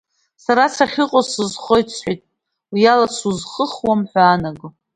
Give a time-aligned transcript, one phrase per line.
[0.43, 2.21] Сара сахьыҟоу сызхоит,— сҳәеит,
[2.73, 4.67] уиала сузхыхуам ҳәа аанаго.